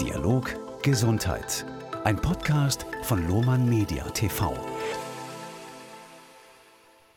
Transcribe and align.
Dialog 0.00 0.82
Gesundheit. 0.82 1.66
Ein 2.02 2.16
Podcast 2.16 2.86
von 3.02 3.28
Lohmann 3.28 3.68
Media 3.68 4.02
TV. 4.08 4.52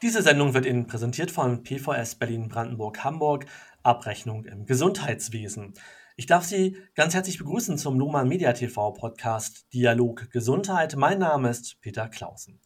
Diese 0.02 0.22
Sendung 0.22 0.54
wird 0.54 0.66
Ihnen 0.66 0.86
präsentiert 0.86 1.32
von 1.32 1.64
PVS 1.64 2.16
Berlin 2.16 2.50
Brandenburg 2.50 3.04
Hamburg, 3.04 3.46
Abrechnung 3.82 4.44
im 4.46 4.66
Gesundheitswesen. 4.66 5.74
Ich 6.18 6.26
darf 6.26 6.44
Sie 6.44 6.78
ganz 6.96 7.14
herzlich 7.14 7.38
begrüßen 7.38 7.78
zum 7.78 7.98
Lohmann 7.98 8.28
Media 8.28 8.52
TV 8.52 8.92
Podcast 8.92 9.72
Dialog 9.74 10.30
Gesundheit. 10.30 10.96
Mein 10.98 11.20
Name 11.20 11.50
ist 11.50 11.80
Peter 11.80 12.10
Clausen. 12.10 12.60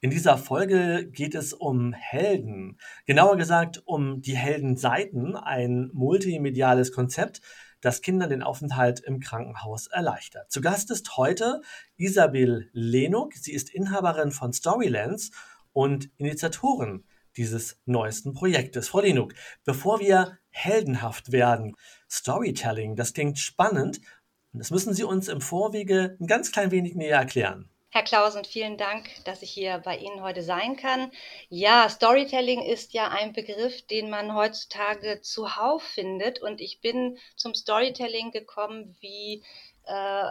In 0.00 0.10
dieser 0.10 0.36
Folge 0.36 1.08
geht 1.10 1.34
es 1.34 1.54
um 1.54 1.94
Helden. 1.94 2.78
Genauer 3.06 3.38
gesagt 3.38 3.82
um 3.86 4.20
die 4.20 4.36
Heldenseiten, 4.36 5.34
ein 5.34 5.90
multimediales 5.94 6.92
Konzept, 6.92 7.40
das 7.80 8.02
Kindern 8.02 8.30
den 8.30 8.42
Aufenthalt 8.42 9.00
im 9.00 9.20
Krankenhaus 9.20 9.86
erleichtert. 9.86 10.50
Zu 10.50 10.60
Gast 10.60 10.90
ist 10.90 11.16
heute 11.16 11.62
Isabel 11.96 12.68
Lenuk. 12.72 13.34
Sie 13.34 13.52
ist 13.52 13.70
Inhaberin 13.70 14.30
von 14.30 14.52
Storylands 14.52 15.30
und 15.72 16.10
Initiatorin 16.16 17.04
dieses 17.36 17.78
neuesten 17.84 18.32
Projektes. 18.32 18.88
Frau 18.88 19.00
Lenuk, 19.00 19.34
bevor 19.64 20.00
wir 20.00 20.38
heldenhaft 20.50 21.32
werden, 21.32 21.76
Storytelling, 22.10 22.96
das 22.96 23.12
klingt 23.12 23.38
spannend. 23.38 24.00
Das 24.52 24.70
müssen 24.70 24.94
Sie 24.94 25.04
uns 25.04 25.28
im 25.28 25.42
Vorwege 25.42 26.16
ein 26.18 26.26
ganz 26.26 26.50
klein 26.50 26.70
wenig 26.70 26.94
näher 26.94 27.18
erklären. 27.18 27.68
Herr 27.96 28.02
Klausen, 28.02 28.44
vielen 28.44 28.76
Dank, 28.76 29.08
dass 29.24 29.40
ich 29.40 29.50
hier 29.50 29.78
bei 29.78 29.96
Ihnen 29.96 30.20
heute 30.20 30.42
sein 30.42 30.76
kann. 30.76 31.10
Ja, 31.48 31.88
Storytelling 31.88 32.60
ist 32.60 32.92
ja 32.92 33.08
ein 33.08 33.32
Begriff, 33.32 33.86
den 33.86 34.10
man 34.10 34.34
heutzutage 34.34 35.22
zuhauf 35.22 35.82
findet. 35.82 36.42
Und 36.42 36.60
ich 36.60 36.82
bin 36.82 37.16
zum 37.36 37.54
Storytelling 37.54 38.32
gekommen 38.32 38.94
wie 39.00 39.42
äh, 39.86 40.24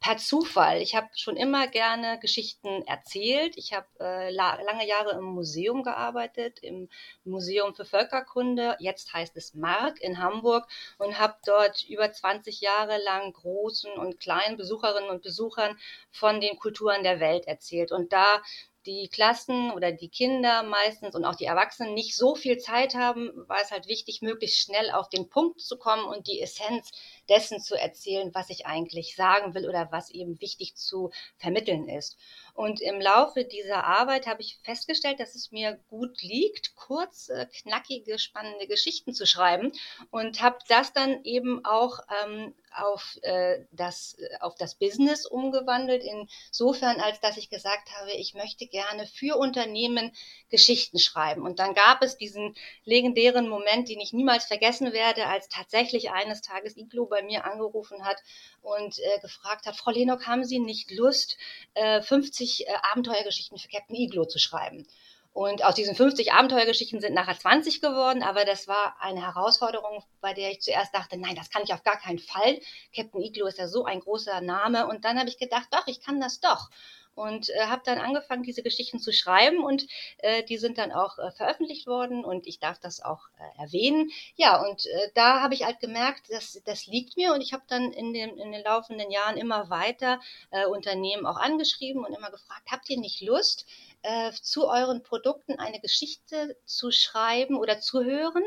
per 0.00 0.16
Zufall. 0.16 0.80
Ich 0.80 0.94
habe 0.94 1.08
schon 1.14 1.36
immer 1.36 1.66
gerne 1.66 2.18
Geschichten 2.20 2.82
erzählt. 2.86 3.56
Ich 3.56 3.72
habe 3.72 3.86
äh, 4.00 4.30
la 4.30 4.60
lange 4.62 4.86
Jahre 4.86 5.12
im 5.12 5.24
Museum 5.24 5.82
gearbeitet, 5.82 6.58
im 6.60 6.88
Museum 7.24 7.74
für 7.74 7.84
Völkerkunde. 7.84 8.76
Jetzt 8.78 9.12
heißt 9.12 9.36
es 9.36 9.54
Mark 9.54 10.00
in 10.00 10.18
Hamburg 10.18 10.66
und 10.98 11.18
habe 11.18 11.36
dort 11.44 11.84
über 11.88 12.10
20 12.10 12.60
Jahre 12.60 12.98
lang 13.02 13.32
großen 13.32 13.92
und 13.92 14.20
kleinen 14.20 14.56
Besucherinnen 14.56 15.10
und 15.10 15.22
Besuchern 15.22 15.78
von 16.10 16.40
den 16.40 16.58
Kulturen 16.58 17.02
der 17.02 17.20
Welt 17.20 17.46
erzählt. 17.46 17.92
Und 17.92 18.12
da 18.12 18.42
die 18.86 19.08
Klassen 19.08 19.70
oder 19.70 19.92
die 19.92 20.08
Kinder 20.08 20.62
meistens 20.62 21.14
und 21.14 21.24
auch 21.24 21.34
die 21.34 21.44
Erwachsenen 21.44 21.94
nicht 21.94 22.16
so 22.16 22.34
viel 22.34 22.58
Zeit 22.58 22.94
haben, 22.94 23.30
war 23.48 23.60
es 23.62 23.70
halt 23.70 23.86
wichtig, 23.88 24.22
möglichst 24.22 24.58
schnell 24.58 24.90
auf 24.90 25.08
den 25.08 25.28
Punkt 25.28 25.60
zu 25.60 25.76
kommen 25.76 26.04
und 26.04 26.26
die 26.26 26.40
Essenz 26.40 26.90
dessen 27.28 27.60
zu 27.60 27.74
erzählen, 27.74 28.30
was 28.34 28.50
ich 28.50 28.66
eigentlich 28.66 29.14
sagen 29.16 29.54
will 29.54 29.68
oder 29.68 29.88
was 29.92 30.10
eben 30.10 30.40
wichtig 30.40 30.76
zu 30.76 31.10
vermitteln 31.36 31.88
ist. 31.88 32.16
Und 32.54 32.80
im 32.80 33.00
Laufe 33.00 33.44
dieser 33.44 33.84
Arbeit 33.84 34.26
habe 34.26 34.42
ich 34.42 34.58
festgestellt, 34.64 35.20
dass 35.20 35.34
es 35.34 35.52
mir 35.52 35.78
gut 35.88 36.20
liegt, 36.22 36.74
kurze, 36.74 37.48
knackige, 37.62 38.18
spannende 38.18 38.66
Geschichten 38.66 39.14
zu 39.14 39.26
schreiben 39.26 39.72
und 40.10 40.42
habe 40.42 40.58
das 40.68 40.92
dann 40.92 41.24
eben 41.24 41.64
auch 41.64 42.00
ähm, 42.22 42.54
auf, 42.74 43.18
äh, 43.22 43.64
das, 43.72 44.16
auf 44.40 44.54
das 44.54 44.74
Business 44.74 45.26
umgewandelt, 45.26 46.04
insofern, 46.04 47.00
als 47.00 47.20
dass 47.20 47.36
ich 47.36 47.50
gesagt 47.50 47.90
habe, 47.98 48.12
ich 48.12 48.34
möchte 48.34 48.66
gerne 48.70 49.06
für 49.06 49.36
Unternehmen 49.36 50.12
Geschichten 50.48 50.98
schreiben. 50.98 51.42
Und 51.42 51.58
dann 51.58 51.74
gab 51.74 52.02
es 52.02 52.16
diesen 52.16 52.54
legendären 52.84 53.48
Moment, 53.48 53.88
den 53.88 54.00
ich 54.00 54.12
niemals 54.12 54.44
vergessen 54.44 54.92
werde, 54.92 55.26
als 55.26 55.48
tatsächlich 55.48 56.10
eines 56.10 56.42
Tages 56.42 56.76
Iglo 56.76 57.06
bei 57.06 57.22
mir 57.22 57.44
angerufen 57.44 58.04
hat 58.04 58.16
und 58.62 58.98
äh, 58.98 59.20
gefragt 59.20 59.66
hat, 59.66 59.76
Frau 59.76 59.90
Lenok, 59.90 60.26
haben 60.26 60.44
Sie 60.44 60.58
nicht 60.58 60.90
Lust, 60.90 61.36
äh, 61.74 62.00
50 62.00 62.66
äh, 62.66 62.72
Abenteuergeschichten 62.92 63.58
für 63.58 63.68
Captain 63.68 63.96
Iglo 63.96 64.24
zu 64.24 64.38
schreiben? 64.38 64.86
Und 65.32 65.64
aus 65.64 65.76
diesen 65.76 65.94
50 65.94 66.32
Abenteuergeschichten 66.32 67.00
sind 67.00 67.14
nachher 67.14 67.38
20 67.38 67.80
geworden, 67.80 68.22
aber 68.24 68.44
das 68.44 68.66
war 68.66 68.96
eine 69.00 69.22
Herausforderung, 69.22 70.02
bei 70.20 70.34
der 70.34 70.50
ich 70.50 70.60
zuerst 70.60 70.92
dachte, 70.92 71.16
nein, 71.16 71.36
das 71.36 71.50
kann 71.50 71.62
ich 71.62 71.72
auf 71.72 71.84
gar 71.84 71.98
keinen 71.98 72.18
Fall. 72.18 72.58
Captain 72.94 73.22
Iglo 73.22 73.46
ist 73.46 73.58
ja 73.58 73.68
so 73.68 73.84
ein 73.84 74.00
großer 74.00 74.40
Name. 74.40 74.88
Und 74.88 75.04
dann 75.04 75.18
habe 75.18 75.28
ich 75.28 75.38
gedacht, 75.38 75.68
doch, 75.70 75.86
ich 75.86 76.00
kann 76.00 76.20
das 76.20 76.40
doch 76.40 76.68
und 77.14 77.50
äh, 77.50 77.66
habe 77.66 77.82
dann 77.84 77.98
angefangen, 77.98 78.42
diese 78.42 78.62
Geschichten 78.62 78.98
zu 78.98 79.12
schreiben 79.12 79.62
und 79.62 79.86
äh, 80.18 80.42
die 80.44 80.58
sind 80.58 80.78
dann 80.78 80.92
auch 80.92 81.18
äh, 81.18 81.30
veröffentlicht 81.32 81.86
worden 81.86 82.24
und 82.24 82.46
ich 82.46 82.58
darf 82.58 82.78
das 82.78 83.02
auch 83.02 83.28
äh, 83.38 83.62
erwähnen. 83.62 84.10
Ja, 84.36 84.60
und 84.62 84.86
äh, 84.86 85.10
da 85.14 85.40
habe 85.40 85.54
ich 85.54 85.64
halt 85.64 85.80
gemerkt, 85.80 86.30
dass 86.30 86.60
das 86.64 86.86
liegt 86.86 87.16
mir 87.16 87.32
und 87.32 87.40
ich 87.40 87.52
habe 87.52 87.64
dann 87.68 87.92
in 87.92 88.12
den, 88.12 88.36
in 88.38 88.52
den 88.52 88.62
laufenden 88.62 89.10
Jahren 89.10 89.36
immer 89.36 89.70
weiter 89.70 90.20
äh, 90.50 90.66
Unternehmen 90.66 91.26
auch 91.26 91.36
angeschrieben 91.36 92.04
und 92.04 92.14
immer 92.14 92.30
gefragt, 92.30 92.70
habt 92.70 92.88
ihr 92.90 92.98
nicht 92.98 93.20
Lust, 93.20 93.66
äh, 94.02 94.32
zu 94.32 94.68
euren 94.68 95.02
Produkten 95.02 95.58
eine 95.58 95.80
Geschichte 95.80 96.56
zu 96.64 96.90
schreiben 96.90 97.56
oder 97.56 97.80
zu 97.80 98.02
hören, 98.02 98.44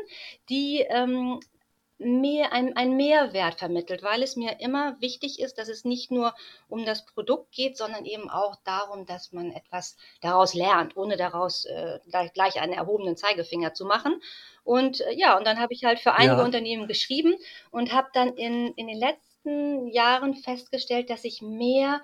die 0.48 0.80
ähm, 0.80 1.40
mehr, 1.98 2.52
ein, 2.52 2.76
ein 2.76 2.96
Mehrwert 2.96 3.58
vermittelt, 3.58 4.02
weil 4.02 4.22
es 4.22 4.36
mir 4.36 4.60
immer 4.60 5.00
wichtig 5.00 5.40
ist, 5.40 5.58
dass 5.58 5.68
es 5.68 5.84
nicht 5.84 6.10
nur 6.10 6.34
um 6.68 6.84
das 6.84 7.04
Produkt 7.06 7.52
geht, 7.52 7.76
sondern 7.76 8.04
eben 8.04 8.28
auch 8.28 8.56
darum, 8.64 9.06
dass 9.06 9.32
man 9.32 9.52
etwas 9.52 9.96
daraus 10.20 10.54
lernt, 10.54 10.96
ohne 10.96 11.16
daraus 11.16 11.64
äh, 11.66 12.00
gleich, 12.08 12.32
gleich 12.32 12.60
einen 12.60 12.72
erhobenen 12.72 13.16
Zeigefinger 13.16 13.74
zu 13.74 13.84
machen. 13.84 14.20
Und 14.64 15.00
äh, 15.02 15.12
ja, 15.14 15.36
und 15.38 15.46
dann 15.46 15.60
habe 15.60 15.72
ich 15.72 15.84
halt 15.84 16.00
für 16.00 16.12
einige 16.12 16.38
ja. 16.38 16.44
Unternehmen 16.44 16.88
geschrieben 16.88 17.34
und 17.70 17.92
habe 17.92 18.08
dann 18.12 18.34
in, 18.34 18.72
in 18.74 18.88
den 18.88 18.98
letzten 18.98 19.88
Jahren 19.88 20.34
festgestellt, 20.34 21.10
dass 21.10 21.24
ich 21.24 21.42
mehr 21.42 22.00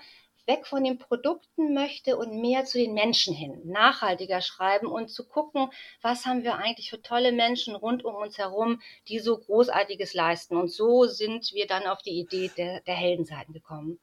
weg 0.46 0.66
von 0.66 0.84
den 0.84 0.98
Produkten 0.98 1.74
möchte 1.74 2.16
und 2.16 2.40
mehr 2.40 2.64
zu 2.64 2.78
den 2.78 2.94
Menschen 2.94 3.34
hin, 3.34 3.60
nachhaltiger 3.64 4.40
schreiben 4.40 4.86
und 4.86 5.08
zu 5.08 5.26
gucken, 5.26 5.68
was 6.02 6.26
haben 6.26 6.42
wir 6.42 6.56
eigentlich 6.56 6.90
für 6.90 7.02
tolle 7.02 7.32
Menschen 7.32 7.74
rund 7.74 8.04
um 8.04 8.14
uns 8.14 8.38
herum, 8.38 8.80
die 9.08 9.18
so 9.18 9.38
Großartiges 9.38 10.14
leisten. 10.14 10.56
Und 10.56 10.68
so 10.68 11.06
sind 11.06 11.52
wir 11.52 11.66
dann 11.66 11.86
auf 11.86 12.02
die 12.02 12.18
Idee 12.18 12.50
der, 12.56 12.80
der 12.80 12.94
Heldenseiten 12.94 13.52
gekommen. 13.52 14.00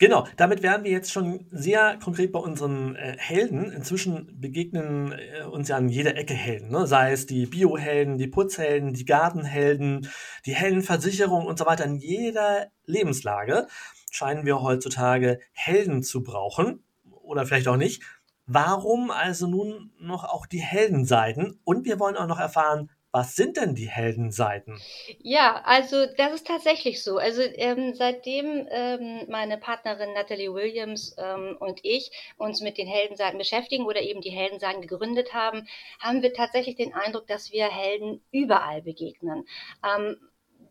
Genau, 0.00 0.28
damit 0.36 0.62
wären 0.62 0.84
wir 0.84 0.92
jetzt 0.92 1.10
schon 1.10 1.46
sehr 1.50 1.98
konkret 1.98 2.30
bei 2.30 2.38
unseren 2.38 2.94
äh, 2.94 3.16
Helden. 3.18 3.72
Inzwischen 3.72 4.40
begegnen 4.40 5.12
äh, 5.12 5.42
uns 5.42 5.68
ja 5.68 5.76
an 5.76 5.88
jeder 5.88 6.16
Ecke 6.16 6.34
Helden, 6.34 6.70
ne? 6.70 6.86
sei 6.86 7.10
es 7.10 7.26
die 7.26 7.46
Biohelden, 7.46 8.16
die 8.16 8.28
Putzhelden, 8.28 8.92
die 8.92 9.04
Gartenhelden, 9.04 10.08
die 10.46 10.54
Heldenversicherung 10.54 11.46
und 11.46 11.58
so 11.58 11.66
weiter. 11.66 11.84
In 11.84 11.96
jeder 11.96 12.68
Lebenslage 12.86 13.66
scheinen 14.12 14.46
wir 14.46 14.62
heutzutage 14.62 15.40
Helden 15.52 16.04
zu 16.04 16.22
brauchen 16.22 16.84
oder 17.10 17.44
vielleicht 17.44 17.66
auch 17.66 17.76
nicht. 17.76 18.04
Warum 18.46 19.10
also 19.10 19.48
nun 19.48 19.90
noch 19.98 20.22
auch 20.22 20.46
die 20.46 20.62
Heldenseiten? 20.62 21.58
Und 21.64 21.86
wir 21.86 21.98
wollen 21.98 22.16
auch 22.16 22.28
noch 22.28 22.38
erfahren, 22.38 22.88
was 23.10 23.36
sind 23.36 23.56
denn 23.56 23.74
die 23.74 23.88
Heldenseiten? 23.88 24.78
Ja, 25.18 25.62
also 25.64 26.06
das 26.16 26.34
ist 26.34 26.46
tatsächlich 26.46 27.02
so. 27.02 27.16
Also 27.18 27.42
ähm, 27.42 27.94
seitdem 27.94 28.66
ähm, 28.70 29.22
meine 29.28 29.58
Partnerin 29.58 30.12
Natalie 30.12 30.52
Williams 30.52 31.16
ähm, 31.18 31.56
und 31.58 31.80
ich 31.82 32.10
uns 32.36 32.60
mit 32.60 32.76
den 32.76 32.86
Heldenseiten 32.86 33.38
beschäftigen 33.38 33.86
oder 33.86 34.02
eben 34.02 34.20
die 34.20 34.30
Heldenseiten 34.30 34.82
gegründet 34.82 35.32
haben, 35.32 35.66
haben 36.00 36.22
wir 36.22 36.34
tatsächlich 36.34 36.76
den 36.76 36.92
Eindruck, 36.92 37.26
dass 37.26 37.50
wir 37.50 37.68
Helden 37.68 38.22
überall 38.30 38.82
begegnen. 38.82 39.46
Ähm, 39.82 40.16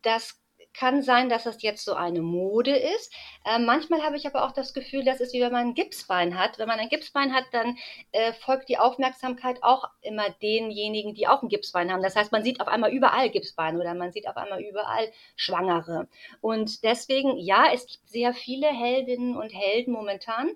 das 0.03 0.39
kann 0.77 1.01
sein, 1.01 1.29
dass 1.29 1.43
das 1.43 1.61
jetzt 1.61 1.83
so 1.83 1.93
eine 1.93 2.21
Mode 2.21 2.75
ist. 2.75 3.11
Äh, 3.45 3.59
manchmal 3.59 4.03
habe 4.03 4.15
ich 4.15 4.27
aber 4.27 4.45
auch 4.45 4.51
das 4.51 4.73
Gefühl, 4.73 5.03
das 5.03 5.19
ist 5.19 5.33
wie 5.33 5.41
wenn 5.41 5.51
man 5.51 5.67
ein 5.67 5.73
Gipsbein 5.73 6.37
hat. 6.37 6.59
Wenn 6.59 6.67
man 6.67 6.79
ein 6.79 6.89
Gipsbein 6.89 7.33
hat, 7.33 7.45
dann 7.51 7.77
äh, 8.11 8.33
folgt 8.33 8.69
die 8.69 8.77
Aufmerksamkeit 8.77 9.63
auch 9.63 9.89
immer 10.01 10.29
denjenigen, 10.41 11.15
die 11.15 11.27
auch 11.27 11.41
ein 11.41 11.49
Gipsbein 11.49 11.91
haben. 11.91 12.03
Das 12.03 12.15
heißt, 12.15 12.31
man 12.31 12.43
sieht 12.43 12.61
auf 12.61 12.67
einmal 12.67 12.91
überall 12.91 13.29
Gipsbein 13.29 13.77
oder 13.77 13.93
man 13.95 14.11
sieht 14.11 14.27
auf 14.27 14.37
einmal 14.37 14.61
überall 14.61 15.11
Schwangere. 15.35 16.07
Und 16.41 16.83
deswegen, 16.83 17.37
ja, 17.37 17.65
es 17.73 17.87
gibt 17.87 18.09
sehr 18.09 18.33
viele 18.33 18.67
Heldinnen 18.67 19.35
und 19.35 19.49
Helden 19.49 19.93
momentan. 19.93 20.51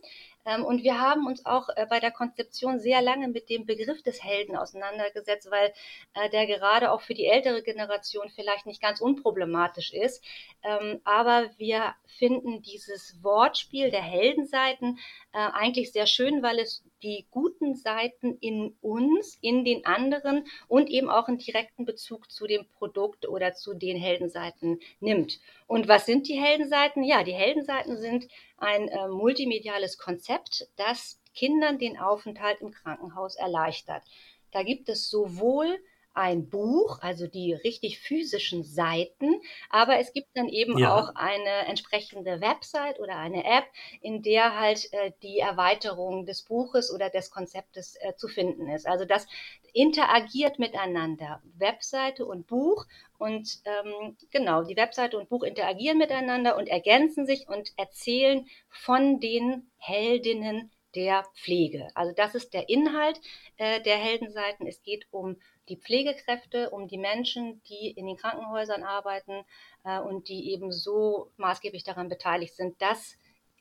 Ähm, 0.45 0.65
und 0.65 0.83
wir 0.83 0.99
haben 0.99 1.27
uns 1.27 1.45
auch 1.45 1.69
äh, 1.75 1.85
bei 1.89 1.99
der 1.99 2.11
Konzeption 2.11 2.79
sehr 2.79 3.01
lange 3.01 3.27
mit 3.27 3.49
dem 3.49 3.65
Begriff 3.65 4.01
des 4.03 4.23
Helden 4.23 4.55
auseinandergesetzt, 4.55 5.49
weil 5.51 5.73
äh, 6.13 6.29
der 6.29 6.47
gerade 6.47 6.91
auch 6.91 7.01
für 7.01 7.13
die 7.13 7.27
ältere 7.27 7.61
Generation 7.63 8.29
vielleicht 8.29 8.65
nicht 8.65 8.81
ganz 8.81 9.01
unproblematisch 9.01 9.93
ist. 9.93 10.23
Ähm, 10.63 11.01
aber 11.03 11.49
wir 11.57 11.95
finden 12.17 12.61
dieses 12.61 13.21
Wortspiel 13.23 13.91
der 13.91 14.03
Heldenseiten 14.03 14.99
äh, 15.33 15.37
eigentlich 15.37 15.91
sehr 15.91 16.07
schön, 16.07 16.41
weil 16.43 16.59
es 16.59 16.83
die 17.03 17.25
guten 17.31 17.75
Seiten 17.75 18.37
in 18.39 18.75
uns, 18.81 19.37
in 19.41 19.65
den 19.65 19.85
anderen 19.85 20.45
und 20.67 20.89
eben 20.89 21.09
auch 21.09 21.27
einen 21.27 21.37
direkten 21.37 21.85
Bezug 21.85 22.31
zu 22.31 22.47
dem 22.47 22.65
Produkt 22.67 23.27
oder 23.27 23.53
zu 23.53 23.73
den 23.73 23.97
Heldenseiten 23.97 24.79
nimmt. 24.99 25.39
Und 25.67 25.87
was 25.87 26.05
sind 26.05 26.27
die 26.27 26.39
Heldenseiten? 26.39 27.03
Ja, 27.03 27.23
die 27.23 27.33
Heldenseiten 27.33 27.97
sind 27.97 28.27
ein 28.57 28.87
äh, 28.87 29.07
multimediales 29.07 29.97
Konzept, 29.97 30.67
das 30.75 31.19
Kindern 31.33 31.79
den 31.79 31.97
Aufenthalt 31.97 32.61
im 32.61 32.71
Krankenhaus 32.71 33.35
erleichtert. 33.35 34.03
Da 34.51 34.63
gibt 34.63 34.89
es 34.89 35.09
sowohl 35.09 35.79
ein 36.13 36.49
Buch, 36.49 36.99
also 37.01 37.27
die 37.27 37.53
richtig 37.53 37.99
physischen 37.99 38.63
Seiten, 38.63 39.41
aber 39.69 39.99
es 39.99 40.13
gibt 40.13 40.29
dann 40.35 40.49
eben 40.49 40.77
ja. 40.77 40.95
auch 40.95 41.15
eine 41.15 41.67
entsprechende 41.67 42.41
Website 42.41 42.99
oder 42.99 43.17
eine 43.17 43.43
App, 43.45 43.65
in 44.01 44.21
der 44.21 44.59
halt 44.59 44.91
äh, 44.93 45.11
die 45.23 45.39
Erweiterung 45.39 46.25
des 46.25 46.43
Buches 46.43 46.93
oder 46.93 47.09
des 47.09 47.31
Konzeptes 47.31 47.95
äh, 48.01 48.15
zu 48.15 48.27
finden 48.27 48.67
ist. 48.69 48.87
Also 48.87 49.05
das 49.05 49.27
interagiert 49.73 50.59
miteinander, 50.59 51.41
Webseite 51.57 52.25
und 52.25 52.47
Buch. 52.47 52.85
Und 53.17 53.59
ähm, 53.65 54.17
genau, 54.31 54.63
die 54.63 54.75
Webseite 54.75 55.17
und 55.17 55.29
Buch 55.29 55.43
interagieren 55.43 55.97
miteinander 55.97 56.57
und 56.57 56.67
ergänzen 56.67 57.25
sich 57.25 57.47
und 57.47 57.71
erzählen 57.77 58.47
von 58.69 59.19
den 59.19 59.71
Heldinnen 59.77 60.71
der 60.95 61.25
Pflege. 61.35 61.87
Also 61.95 62.13
das 62.13 62.35
ist 62.35 62.53
der 62.53 62.67
Inhalt 62.69 63.19
äh, 63.57 63.81
der 63.81 63.97
Heldenseiten. 63.97 64.67
Es 64.67 64.81
geht 64.83 65.07
um 65.11 65.37
die 65.71 65.77
Pflegekräfte, 65.77 66.69
um 66.69 66.87
die 66.87 66.97
Menschen, 66.97 67.61
die 67.63 67.91
in 67.91 68.05
den 68.05 68.17
Krankenhäusern 68.17 68.83
arbeiten 68.83 69.45
äh, 69.85 69.99
und 69.99 70.27
die 70.27 70.51
eben 70.51 70.71
so 70.71 71.31
maßgeblich 71.37 71.83
daran 71.83 72.09
beteiligt 72.09 72.55
sind, 72.55 72.79
dass 72.81 73.15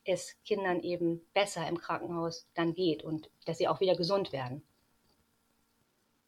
es 0.05 0.37
Kindern 0.45 0.81
eben 0.81 1.21
besser 1.35 1.69
im 1.69 1.79
Krankenhaus 1.79 2.49
dann 2.55 2.75
geht 2.75 3.05
und 3.05 3.31
dass 3.47 3.59
sie 3.59 3.69
auch 3.69 3.81
wieder 3.81 3.95
gesund 3.95 4.33
werden. 4.33 4.63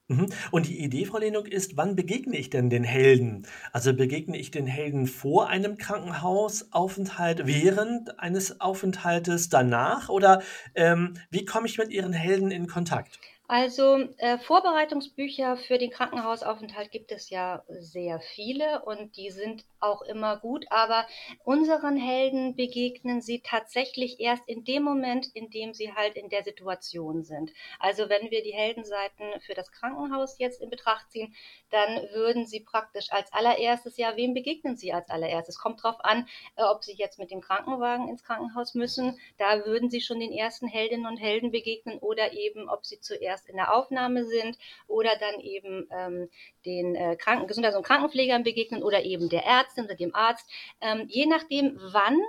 Mhm. 0.08 0.28
Und 0.50 0.68
die 0.68 0.78
Idee, 0.78 1.04
Frau 1.04 1.18
Lenung, 1.18 1.46
ist, 1.46 1.76
wann 1.76 1.96
begegne 1.96 2.36
ich 2.36 2.50
denn 2.50 2.70
den 2.70 2.84
Helden? 2.84 3.46
Also 3.72 3.94
begegne 3.94 4.38
ich 4.38 4.50
den 4.50 4.66
Helden 4.66 5.06
vor 5.06 5.48
einem 5.48 5.78
Krankenhausaufenthalt, 5.78 7.46
während 7.46 8.20
eines 8.20 8.60
Aufenthaltes, 8.60 9.48
danach? 9.48 10.10
Oder 10.10 10.42
ähm, 10.74 11.14
wie 11.30 11.44
komme 11.44 11.66
ich 11.66 11.78
mit 11.78 11.90
Ihren 11.90 12.12
Helden 12.12 12.50
in 12.50 12.66
Kontakt? 12.66 13.18
Also 13.54 13.98
äh, 14.16 14.38
Vorbereitungsbücher 14.38 15.58
für 15.58 15.76
den 15.76 15.90
Krankenhausaufenthalt 15.90 16.90
gibt 16.90 17.12
es 17.12 17.28
ja 17.28 17.62
sehr 17.68 18.18
viele 18.18 18.82
und 18.86 19.18
die 19.18 19.28
sind 19.28 19.66
auch 19.78 20.00
immer 20.00 20.38
gut, 20.38 20.64
aber 20.70 21.06
unseren 21.44 21.98
Helden 21.98 22.56
begegnen 22.56 23.20
sie 23.20 23.40
tatsächlich 23.40 24.20
erst 24.20 24.48
in 24.48 24.64
dem 24.64 24.84
Moment, 24.84 25.26
in 25.34 25.50
dem 25.50 25.74
sie 25.74 25.92
halt 25.92 26.16
in 26.16 26.30
der 26.30 26.44
Situation 26.44 27.24
sind. 27.24 27.52
Also 27.78 28.08
wenn 28.08 28.30
wir 28.30 28.42
die 28.42 28.54
Heldenseiten 28.54 29.38
für 29.42 29.52
das 29.52 29.70
Krankenhaus 29.70 30.38
jetzt 30.38 30.62
in 30.62 30.70
Betracht 30.70 31.10
ziehen, 31.10 31.34
dann 31.68 32.08
würden 32.14 32.46
sie 32.46 32.60
praktisch 32.60 33.12
als 33.12 33.30
allererstes, 33.34 33.98
ja, 33.98 34.16
wem 34.16 34.32
begegnen 34.32 34.78
sie 34.78 34.94
als 34.94 35.10
allererstes? 35.10 35.58
Kommt 35.58 35.82
drauf 35.82 36.02
an, 36.02 36.26
äh, 36.56 36.62
ob 36.62 36.84
sie 36.84 36.94
jetzt 36.94 37.18
mit 37.18 37.30
dem 37.30 37.42
Krankenwagen 37.42 38.08
ins 38.08 38.24
Krankenhaus 38.24 38.74
müssen, 38.74 39.18
da 39.36 39.66
würden 39.66 39.90
sie 39.90 40.00
schon 40.00 40.20
den 40.20 40.32
ersten 40.32 40.68
Heldinnen 40.68 41.04
und 41.04 41.18
Helden 41.18 41.50
begegnen 41.50 41.98
oder 41.98 42.32
eben, 42.32 42.70
ob 42.70 42.86
sie 42.86 42.98
zuerst 42.98 43.41
erst 43.42 43.48
in 43.48 43.56
der 43.56 43.74
Aufnahme 43.74 44.24
sind 44.24 44.56
oder 44.86 45.10
dann 45.18 45.40
eben 45.40 45.88
ähm, 45.90 46.28
den 46.64 46.94
äh, 46.94 47.16
Kranken 47.16 47.46
Gesundheits- 47.46 47.76
und 47.76 47.86
Krankenpflegern 47.86 48.42
begegnen 48.42 48.82
oder 48.82 49.02
eben 49.04 49.28
der 49.28 49.44
Ärztin 49.44 49.84
oder 49.84 49.94
dem 49.94 50.14
Arzt. 50.14 50.48
Ähm, 50.80 51.06
je 51.08 51.26
nachdem, 51.26 51.78
wann, 51.92 52.20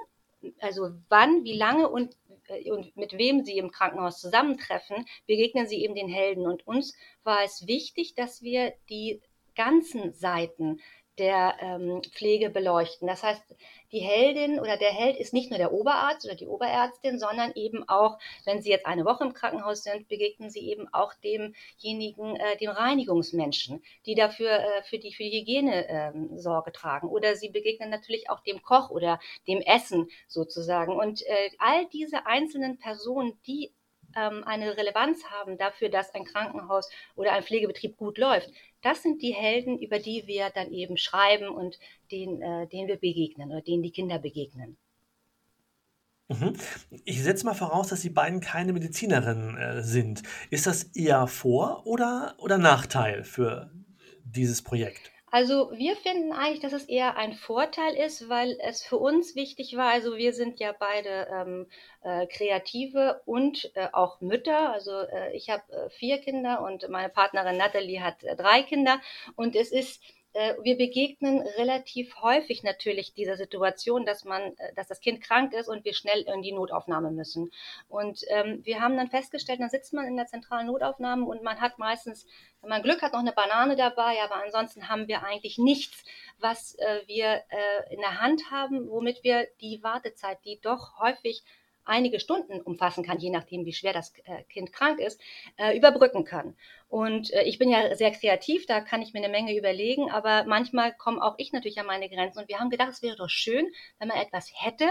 also 0.60 0.90
wann, 1.10 1.44
wie 1.44 1.58
lange 1.58 1.90
und 1.90 2.16
äh, 2.48 2.72
und 2.72 2.96
mit 2.98 3.18
wem 3.18 3.44
sie 3.44 3.58
im 3.58 3.72
Krankenhaus 3.72 4.20
zusammentreffen, 4.20 5.06
begegnen 5.28 5.68
sie 5.68 5.84
eben 5.84 5.96
den 5.96 6.10
Helden. 6.10 6.46
Und 6.48 6.68
uns 6.68 6.96
war 7.24 7.44
es 7.44 7.68
wichtig, 7.68 8.16
dass 8.16 8.42
wir 8.42 8.74
die 8.90 9.22
ganzen 9.56 10.14
Seiten 10.14 10.80
der 11.20 11.56
ähm, 11.60 12.02
Pflege 12.12 12.50
beleuchten. 12.50 13.08
Das 13.08 13.24
heißt, 13.24 13.44
die 13.92 14.00
Heldin 14.00 14.60
oder 14.60 14.78
der 14.78 14.92
Held 14.92 15.18
ist 15.18 15.34
nicht 15.34 15.52
nur 15.52 15.60
der 15.60 15.72
Oberarzt 15.72 16.26
oder 16.26 16.36
die 16.36 16.48
Oberärztin, 16.48 17.20
sondern 17.20 17.52
eben 17.54 17.88
auch, 17.88 18.18
wenn 18.46 18.62
Sie 18.62 18.70
jetzt 18.70 18.88
eine 18.88 19.06
Woche 19.06 19.24
im 19.24 19.34
Krankenhaus 19.34 19.84
sind, 19.84 20.08
begegnen 20.08 20.50
Sie 20.50 20.68
eben 20.68 20.92
auch 20.92 21.14
demjenigen, 21.24 22.36
äh, 22.36 22.58
dem 22.58 22.72
Reinigungsmenschen, 22.72 23.84
die 24.06 24.16
dafür 24.16 24.50
äh, 24.50 24.84
für 24.84 24.98
die 24.98 25.14
für 25.14 25.24
die 25.24 25.42
Hygiene 25.42 25.88
äh, 25.88 26.12
Sorge 26.38 26.72
tragen. 26.72 27.08
Oder 27.08 27.36
Sie 27.36 27.50
begegnen 27.50 27.90
natürlich 27.90 28.30
auch 28.30 28.40
dem 28.42 28.64
Koch 28.64 28.90
oder 28.90 29.20
dem 29.48 29.62
Essen 29.62 30.10
sozusagen. 30.28 30.96
Und 30.98 31.22
äh, 31.28 31.50
all 31.60 31.86
diese 31.90 32.26
einzelnen 32.26 32.80
Personen, 32.80 33.40
die 33.46 33.72
ähm, 34.16 34.44
eine 34.46 34.78
Relevanz 34.78 35.26
haben 35.26 35.58
dafür, 35.58 35.90
dass 35.90 36.14
ein 36.14 36.26
Krankenhaus 36.26 36.90
oder 37.16 37.34
ein 37.34 37.44
Pflegebetrieb 37.44 37.98
gut 37.98 38.18
läuft. 38.18 38.50
Das 38.84 39.02
sind 39.02 39.22
die 39.22 39.34
Helden, 39.34 39.80
über 39.80 39.98
die 39.98 40.24
wir 40.28 40.50
dann 40.50 40.72
eben 40.72 40.98
schreiben 40.98 41.48
und 41.48 41.80
denen, 42.12 42.42
äh, 42.42 42.68
denen 42.68 42.88
wir 42.88 42.98
begegnen 42.98 43.50
oder 43.50 43.62
denen 43.62 43.82
die 43.82 43.92
Kinder 43.92 44.20
begegnen. 44.20 44.78
Mhm. 46.28 46.54
Ich 47.06 47.24
setze 47.24 47.46
mal 47.46 47.54
voraus, 47.54 47.88
dass 47.88 48.02
Sie 48.02 48.10
beiden 48.10 48.42
keine 48.42 48.74
Medizinerinnen 48.74 49.58
äh, 49.58 49.84
sind. 49.84 50.24
Ist 50.50 50.68
das 50.68 50.84
eher 50.84 51.28
Vor- 51.28 51.88
oder, 51.88 52.36
oder 52.40 52.58
Nachteil 52.58 53.24
für 53.24 53.72
dieses 54.26 54.62
Projekt? 54.62 55.13
Also 55.34 55.72
wir 55.72 55.96
finden 55.96 56.32
eigentlich, 56.32 56.60
dass 56.60 56.74
es 56.74 56.86
eher 56.86 57.18
ein 57.18 57.34
Vorteil 57.34 57.96
ist, 57.96 58.30
weil 58.30 58.56
es 58.62 58.84
für 58.84 58.98
uns 58.98 59.36
wichtig 59.36 59.76
war. 59.76 59.90
Also 59.90 60.16
wir 60.16 60.32
sind 60.32 60.60
ja 60.60 60.76
beide 60.78 61.28
ähm, 61.32 61.66
äh, 62.04 62.28
Kreative 62.28 63.20
und 63.26 63.72
äh, 63.74 63.88
auch 63.94 64.22
Mütter. 64.22 64.72
Also 64.72 64.92
äh, 64.92 65.36
ich 65.36 65.50
habe 65.50 65.64
äh, 65.74 65.90
vier 65.90 66.20
Kinder 66.20 66.62
und 66.62 66.88
meine 66.90 67.10
Partnerin 67.10 67.58
Natalie 67.58 68.04
hat 68.04 68.24
äh, 68.24 68.36
drei 68.36 68.62
Kinder. 68.62 69.02
Und 69.36 69.56
es 69.56 69.72
ist 69.72 70.04
wir 70.64 70.78
begegnen 70.78 71.42
relativ 71.58 72.16
häufig 72.22 72.64
natürlich 72.64 73.14
dieser 73.14 73.38
Situation, 73.38 74.06
dass 74.06 74.26
man, 74.26 74.42
äh, 74.58 74.74
dass 74.76 74.88
das 74.88 75.00
Kind 75.00 75.22
krank 75.22 75.54
ist 75.54 75.68
und 75.68 75.86
wir 75.86 75.94
schnell 75.94 76.22
in 76.22 76.42
die 76.42 76.52
Notaufnahme 76.52 77.12
müssen. 77.12 77.52
Und 77.88 78.22
ähm, 78.30 78.62
wir 78.64 78.82
haben 78.82 78.98
dann 78.98 79.10
festgestellt, 79.10 79.60
dann 79.60 79.70
sitzt 79.70 79.94
man 79.94 80.06
in 80.06 80.18
der 80.18 80.26
zentralen 80.26 80.68
Notaufnahme 80.68 81.26
und 81.26 81.44
man 81.44 81.62
hat 81.62 81.78
meistens, 81.78 82.26
wenn 82.62 82.70
man 82.70 82.82
Glück 82.82 83.02
hat, 83.02 83.14
noch 83.14 83.20
eine 83.20 83.32
Banane 83.32 83.76
dabei, 83.76 84.22
aber 84.24 84.44
ansonsten 84.44 84.90
haben 84.90 85.08
wir 85.08 85.24
eigentlich 85.24 85.58
nichts, 85.58 86.04
was 86.40 86.76
äh, 86.76 87.02
wir 87.06 87.44
äh, 87.50 87.94
in 87.94 88.00
der 88.00 88.20
Hand 88.20 88.50
haben, 88.50 88.90
womit 88.90 89.24
wir 89.24 89.48
die 89.62 89.84
Wartezeit, 89.84 90.40
die 90.46 90.60
doch 90.62 91.00
häufig 91.00 91.44
einige 91.86 92.20
Stunden 92.20 92.62
umfassen 92.62 93.04
kann, 93.04 93.20
je 93.20 93.30
nachdem, 93.30 93.66
wie 93.66 93.74
schwer 93.74 93.94
das 93.94 94.14
äh, 94.26 94.44
Kind 94.44 94.72
krank 94.74 95.00
ist, 95.00 95.20
äh, 95.58 95.78
überbrücken 95.78 96.24
kann. 96.24 96.56
Und 96.94 97.34
äh, 97.34 97.42
ich 97.46 97.58
bin 97.58 97.70
ja 97.70 97.96
sehr 97.96 98.12
kreativ, 98.12 98.68
da 98.68 98.80
kann 98.80 99.02
ich 99.02 99.14
mir 99.14 99.20
eine 99.20 99.30
Menge 99.30 99.58
überlegen, 99.58 100.12
aber 100.12 100.44
manchmal 100.44 100.94
komme 100.94 101.24
auch 101.24 101.34
ich 101.40 101.52
natürlich 101.52 101.80
an 101.80 101.88
meine 101.88 102.08
Grenzen. 102.08 102.38
Und 102.38 102.50
wir 102.50 102.60
haben 102.60 102.70
gedacht, 102.70 102.90
es 102.90 103.02
wäre 103.02 103.16
doch 103.16 103.32
schön, 103.32 103.66
wenn 103.98 104.10
man 104.10 104.18
etwas 104.18 104.52
hätte, 104.54 104.86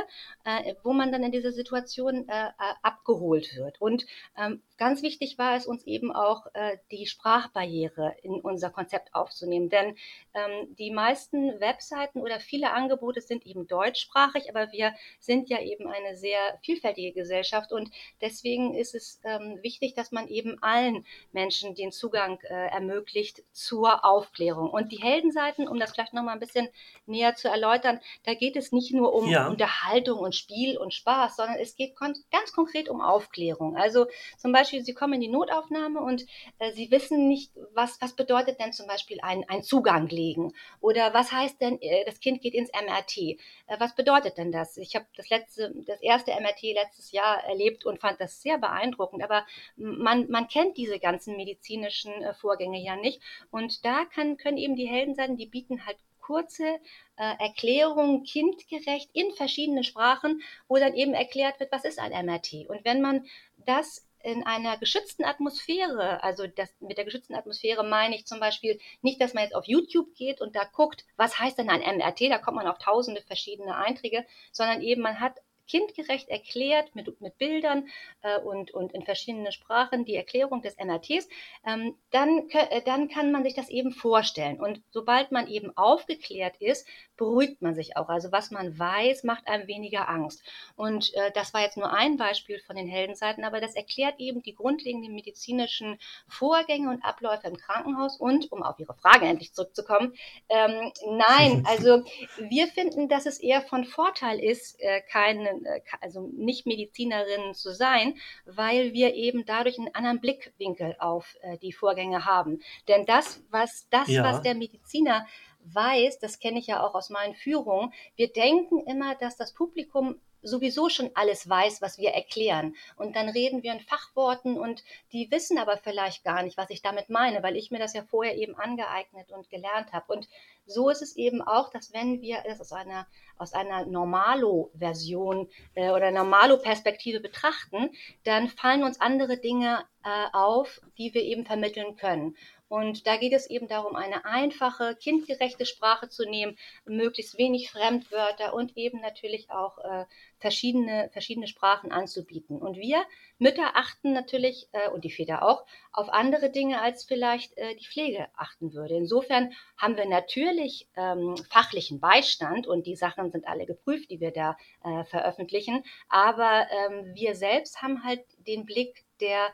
äh, 0.44 0.74
wo 0.82 0.92
man 0.92 1.12
dann 1.12 1.22
in 1.22 1.30
dieser 1.30 1.52
Situation 1.52 2.28
äh, 2.28 2.50
abgeholt 2.82 3.54
wird. 3.54 3.80
Und 3.80 4.04
ähm, 4.36 4.64
ganz 4.78 5.04
wichtig 5.04 5.38
war 5.38 5.54
es 5.54 5.64
uns 5.64 5.86
eben 5.86 6.10
auch, 6.10 6.46
äh, 6.54 6.78
die 6.90 7.06
Sprachbarriere 7.06 8.16
in 8.24 8.32
unser 8.32 8.70
Konzept 8.70 9.14
aufzunehmen. 9.14 9.68
Denn 9.68 9.96
ähm, 10.34 10.74
die 10.74 10.90
meisten 10.90 11.60
Webseiten 11.60 12.20
oder 12.20 12.40
viele 12.40 12.72
Angebote 12.72 13.20
sind 13.20 13.46
eben 13.46 13.68
deutschsprachig, 13.68 14.50
aber 14.50 14.72
wir 14.72 14.92
sind 15.20 15.48
ja 15.48 15.60
eben 15.60 15.86
eine 15.86 16.16
sehr 16.16 16.58
vielfältige 16.64 17.12
Gesellschaft 17.12 17.70
und 17.70 17.92
deswegen 18.20 18.74
ist 18.74 18.96
es 18.96 19.20
ähm, 19.22 19.60
wichtig, 19.62 19.94
dass 19.94 20.10
man 20.10 20.26
eben 20.26 20.60
allen 20.64 21.06
Menschen 21.30 21.76
den 21.76 21.91
Zugang 21.92 22.38
äh, 22.42 22.68
ermöglicht 22.68 23.42
zur 23.52 24.04
Aufklärung. 24.04 24.70
Und 24.70 24.90
die 24.90 25.00
Heldenseiten, 25.00 25.68
um 25.68 25.78
das 25.78 25.92
vielleicht 25.92 26.14
nochmal 26.14 26.34
ein 26.34 26.40
bisschen 26.40 26.68
näher 27.06 27.34
zu 27.34 27.48
erläutern, 27.48 28.00
da 28.24 28.34
geht 28.34 28.56
es 28.56 28.72
nicht 28.72 28.92
nur 28.92 29.14
um 29.14 29.28
ja. 29.28 29.48
Unterhaltung 29.48 30.18
und 30.18 30.34
Spiel 30.34 30.78
und 30.78 30.92
Spaß, 30.94 31.36
sondern 31.36 31.56
es 31.56 31.76
geht 31.76 31.94
kon 31.96 32.14
ganz 32.30 32.52
konkret 32.52 32.88
um 32.88 33.00
Aufklärung. 33.00 33.76
Also 33.76 34.06
zum 34.36 34.52
Beispiel, 34.52 34.82
Sie 34.82 34.94
kommen 34.94 35.14
in 35.14 35.20
die 35.20 35.28
Notaufnahme 35.28 36.00
und 36.00 36.26
äh, 36.58 36.72
Sie 36.72 36.90
wissen 36.90 37.28
nicht, 37.28 37.52
was, 37.74 38.00
was 38.00 38.14
bedeutet 38.14 38.58
denn 38.60 38.72
zum 38.72 38.86
Beispiel 38.86 39.18
ein, 39.22 39.44
ein 39.48 39.62
Zugang 39.62 40.08
legen 40.08 40.52
oder 40.80 41.14
was 41.14 41.32
heißt 41.32 41.60
denn, 41.60 41.80
äh, 41.80 42.04
das 42.04 42.20
Kind 42.20 42.40
geht 42.40 42.54
ins 42.54 42.70
MRT. 42.72 43.18
Äh, 43.18 43.36
was 43.78 43.94
bedeutet 43.94 44.38
denn 44.38 44.52
das? 44.52 44.76
Ich 44.76 44.94
habe 44.94 45.06
das 45.16 45.28
letzte, 45.28 45.72
das 45.86 46.00
erste 46.00 46.32
MRT 46.32 46.62
letztes 46.74 47.12
Jahr 47.12 47.44
erlebt 47.44 47.84
und 47.84 48.00
fand 48.00 48.20
das 48.20 48.40
sehr 48.40 48.58
beeindruckend, 48.58 49.22
aber 49.22 49.46
man, 49.76 50.30
man 50.30 50.48
kennt 50.48 50.76
diese 50.76 50.98
ganzen 50.98 51.36
Medizin 51.36 51.81
medizinischen 51.82 52.22
äh, 52.22 52.34
Vorgänge 52.34 52.80
ja 52.80 52.96
nicht. 52.96 53.20
Und 53.50 53.84
da 53.84 54.04
kann, 54.04 54.36
können 54.36 54.58
eben 54.58 54.76
die 54.76 54.88
Helden 54.88 55.14
sein, 55.14 55.36
die 55.36 55.46
bieten 55.46 55.86
halt 55.86 55.98
kurze 56.20 56.78
äh, 57.16 57.34
Erklärungen 57.38 58.22
kindgerecht 58.22 59.10
in 59.12 59.32
verschiedenen 59.32 59.84
Sprachen, 59.84 60.40
wo 60.68 60.76
dann 60.76 60.94
eben 60.94 61.14
erklärt 61.14 61.58
wird, 61.58 61.72
was 61.72 61.84
ist 61.84 61.98
ein 61.98 62.26
MRT. 62.26 62.68
Und 62.68 62.84
wenn 62.84 63.00
man 63.00 63.26
das 63.66 64.06
in 64.22 64.46
einer 64.46 64.78
geschützten 64.78 65.24
Atmosphäre, 65.24 66.22
also 66.22 66.46
das, 66.46 66.72
mit 66.78 66.96
der 66.96 67.04
geschützten 67.04 67.34
Atmosphäre 67.34 67.82
meine 67.82 68.14
ich 68.14 68.24
zum 68.24 68.38
Beispiel 68.38 68.78
nicht, 69.00 69.20
dass 69.20 69.34
man 69.34 69.42
jetzt 69.42 69.56
auf 69.56 69.66
YouTube 69.66 70.14
geht 70.14 70.40
und 70.40 70.54
da 70.54 70.62
guckt, 70.64 71.04
was 71.16 71.40
heißt 71.40 71.58
denn 71.58 71.68
ein 71.68 71.80
MRT, 71.80 72.30
da 72.30 72.38
kommt 72.38 72.56
man 72.56 72.68
auf 72.68 72.78
tausende 72.78 73.22
verschiedene 73.22 73.74
Einträge, 73.74 74.24
sondern 74.52 74.80
eben 74.80 75.02
man 75.02 75.18
hat 75.18 75.40
kindgerecht 75.72 76.28
erklärt 76.28 76.94
mit, 76.94 77.18
mit 77.22 77.38
Bildern 77.38 77.88
äh, 78.20 78.38
und, 78.38 78.72
und 78.72 78.92
in 78.92 79.04
verschiedenen 79.04 79.50
Sprachen 79.52 80.04
die 80.04 80.16
Erklärung 80.16 80.60
des 80.60 80.76
MRTs, 80.76 81.28
ähm, 81.66 81.94
dann, 82.10 82.50
äh, 82.50 82.82
dann 82.82 83.08
kann 83.08 83.32
man 83.32 83.42
sich 83.42 83.54
das 83.54 83.70
eben 83.70 83.92
vorstellen. 83.92 84.60
Und 84.60 84.82
sobald 84.90 85.32
man 85.32 85.48
eben 85.48 85.74
aufgeklärt 85.74 86.56
ist, 86.58 86.86
beruhigt 87.16 87.62
man 87.62 87.74
sich 87.74 87.96
auch. 87.96 88.10
Also 88.10 88.32
was 88.32 88.50
man 88.50 88.78
weiß, 88.78 89.24
macht 89.24 89.48
einem 89.48 89.66
weniger 89.66 90.10
Angst. 90.10 90.42
Und 90.76 91.14
äh, 91.14 91.30
das 91.32 91.54
war 91.54 91.62
jetzt 91.62 91.78
nur 91.78 91.90
ein 91.90 92.18
Beispiel 92.18 92.60
von 92.66 92.76
den 92.76 92.88
Heldenseiten, 92.88 93.44
aber 93.44 93.60
das 93.60 93.74
erklärt 93.74 94.16
eben 94.18 94.42
die 94.42 94.54
grundlegenden 94.54 95.14
medizinischen 95.14 95.98
Vorgänge 96.28 96.90
und 96.90 97.02
Abläufe 97.02 97.46
im 97.46 97.56
Krankenhaus. 97.56 98.18
Und 98.18 98.52
um 98.52 98.62
auf 98.62 98.78
Ihre 98.78 98.94
Frage 98.94 99.24
endlich 99.24 99.54
zurückzukommen, 99.54 100.12
ähm, 100.50 100.92
nein, 101.06 101.64
also 101.68 102.04
wir 102.38 102.66
finden, 102.66 103.08
dass 103.08 103.24
es 103.24 103.38
eher 103.38 103.62
von 103.62 103.86
Vorteil 103.86 104.38
ist, 104.38 104.78
äh, 104.80 105.00
keine, 105.02 105.61
äh, 105.64 105.80
also 106.00 106.28
nicht 106.34 106.66
Medizinerin 106.66 107.54
zu 107.54 107.72
sein, 107.72 108.16
weil 108.44 108.92
wir 108.92 109.14
eben 109.14 109.44
dadurch 109.44 109.78
einen 109.78 109.94
anderen 109.94 110.20
Blickwinkel 110.20 110.96
auf 110.98 111.36
äh, 111.42 111.58
die 111.58 111.72
Vorgänge 111.72 112.24
haben. 112.24 112.60
Denn 112.88 113.06
das, 113.06 113.42
was 113.50 113.88
das, 113.90 114.08
ja. 114.08 114.24
was 114.24 114.42
der 114.42 114.54
Mediziner 114.54 115.26
weiß, 115.64 116.18
das 116.18 116.38
kenne 116.38 116.58
ich 116.58 116.66
ja 116.66 116.84
auch 116.84 116.94
aus 116.94 117.10
meinen 117.10 117.34
Führungen, 117.34 117.92
wir 118.16 118.32
denken 118.32 118.84
immer, 118.86 119.14
dass 119.14 119.36
das 119.36 119.52
Publikum 119.52 120.20
sowieso 120.42 120.88
schon 120.88 121.10
alles 121.14 121.48
weiß, 121.48 121.80
was 121.82 121.98
wir 121.98 122.10
erklären. 122.10 122.74
Und 122.96 123.16
dann 123.16 123.28
reden 123.28 123.62
wir 123.62 123.72
in 123.72 123.80
Fachworten 123.80 124.58
und 124.58 124.82
die 125.12 125.30
wissen 125.30 125.58
aber 125.58 125.76
vielleicht 125.76 126.24
gar 126.24 126.42
nicht, 126.42 126.56
was 126.56 126.70
ich 126.70 126.82
damit 126.82 127.08
meine, 127.08 127.42
weil 127.42 127.56
ich 127.56 127.70
mir 127.70 127.78
das 127.78 127.94
ja 127.94 128.02
vorher 128.02 128.36
eben 128.36 128.56
angeeignet 128.56 129.30
und 129.30 129.50
gelernt 129.50 129.92
habe. 129.92 130.12
Und 130.12 130.28
so 130.66 130.90
ist 130.90 131.02
es 131.02 131.16
eben 131.16 131.42
auch, 131.42 131.70
dass 131.70 131.92
wenn 131.92 132.20
wir 132.20 132.42
es 132.46 132.60
aus 132.60 132.72
einer, 132.72 133.06
aus 133.36 133.52
einer 133.52 133.86
Normalo-Version 133.86 135.48
äh, 135.74 135.90
oder 135.90 136.10
Normalo-Perspektive 136.10 137.20
betrachten, 137.20 137.90
dann 138.24 138.48
fallen 138.48 138.84
uns 138.84 139.00
andere 139.00 139.38
Dinge 139.38 139.84
äh, 140.04 140.26
auf, 140.32 140.80
die 140.98 141.14
wir 141.14 141.22
eben 141.22 141.44
vermitteln 141.44 141.96
können. 141.96 142.36
Und 142.72 143.06
da 143.06 143.18
geht 143.18 143.34
es 143.34 143.50
eben 143.50 143.68
darum, 143.68 143.96
eine 143.96 144.24
einfache, 144.24 144.96
kindgerechte 144.96 145.66
Sprache 145.66 146.08
zu 146.08 146.24
nehmen, 146.24 146.56
möglichst 146.86 147.36
wenig 147.36 147.70
Fremdwörter 147.70 148.54
und 148.54 148.78
eben 148.78 148.98
natürlich 149.02 149.50
auch 149.50 149.76
äh, 149.76 150.06
verschiedene, 150.38 151.10
verschiedene 151.12 151.48
Sprachen 151.48 151.92
anzubieten. 151.92 152.56
Und 152.56 152.78
wir 152.78 153.04
Mütter 153.38 153.76
achten 153.76 154.14
natürlich, 154.14 154.70
äh, 154.72 154.88
und 154.88 155.04
die 155.04 155.10
Väter 155.10 155.42
auch, 155.42 155.66
auf 155.92 156.08
andere 156.08 156.48
Dinge, 156.48 156.80
als 156.80 157.04
vielleicht 157.04 157.58
äh, 157.58 157.76
die 157.76 157.84
Pflege 157.84 158.28
achten 158.38 158.72
würde. 158.72 158.94
Insofern 158.94 159.52
haben 159.76 159.98
wir 159.98 160.06
natürlich 160.06 160.88
ähm, 160.96 161.36
fachlichen 161.50 162.00
Beistand 162.00 162.66
und 162.66 162.86
die 162.86 162.96
Sachen 162.96 163.30
sind 163.32 163.46
alle 163.46 163.66
geprüft, 163.66 164.10
die 164.10 164.20
wir 164.20 164.30
da 164.30 164.56
äh, 164.82 165.04
veröffentlichen. 165.04 165.84
Aber 166.08 166.66
ähm, 166.70 167.14
wir 167.14 167.34
selbst 167.34 167.82
haben 167.82 168.02
halt 168.02 168.24
den 168.38 168.64
Blick 168.64 169.04
der 169.20 169.52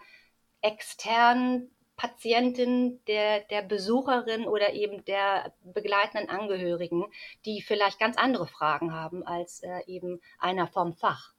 externen 0.61 1.73
Patientin, 1.99 3.01
der, 3.09 3.41
der 3.41 3.61
Besucherin 3.63 4.47
oder 4.47 4.73
eben 4.73 5.05
der 5.05 5.53
begleitenden 5.65 6.31
Angehörigen, 6.31 7.05
die 7.45 7.61
vielleicht 7.61 7.99
ganz 7.99 8.17
andere 8.17 8.47
Fragen 8.47 8.95
haben 8.95 9.27
als 9.27 9.63
äh, 9.65 9.81
eben 9.87 10.21
einer 10.39 10.69
vom 10.69 10.95
Fach. 10.95 11.35